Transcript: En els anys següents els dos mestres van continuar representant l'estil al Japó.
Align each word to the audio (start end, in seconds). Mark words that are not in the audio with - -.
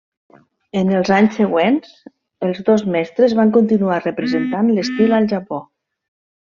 En 0.79 0.87
els 0.99 1.11
anys 1.17 1.37
següents 1.41 1.91
els 2.47 2.63
dos 2.71 2.87
mestres 2.97 3.37
van 3.41 3.55
continuar 3.61 4.03
representant 4.09 4.77
l'estil 4.79 5.19
al 5.21 5.33
Japó. 5.37 5.67